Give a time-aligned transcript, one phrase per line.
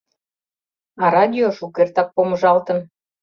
[1.03, 2.77] А радио шукертак помыжалтын.